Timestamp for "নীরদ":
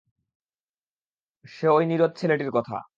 1.85-2.11